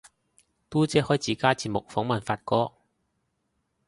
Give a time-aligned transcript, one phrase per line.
[0.67, 2.71] 嘟姐開自家節目訪問發哥